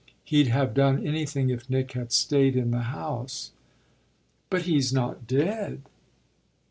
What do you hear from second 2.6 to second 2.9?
the